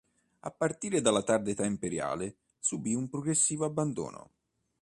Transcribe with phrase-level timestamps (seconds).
[0.39, 4.31] A partire dalla tarda età imperiale subì un progressivo abbandono.